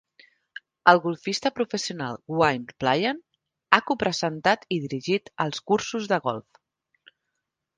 El 0.91 1.01
golfista 1.01 1.51
professional 1.57 2.17
Wayne 2.39 2.73
Player 2.83 3.11
ha 3.77 3.81
co-presentat 3.91 4.67
i 4.77 4.81
dirigit 4.87 5.31
els 5.47 5.63
cursos 5.73 6.09
de 6.15 6.21
golf. 6.31 6.63